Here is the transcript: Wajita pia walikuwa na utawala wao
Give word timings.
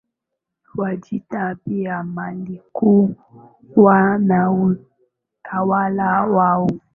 Wajita 0.75 1.55
pia 1.55 2.05
walikuwa 2.15 4.17
na 4.17 4.51
utawala 4.51 6.21
wao 6.25 6.69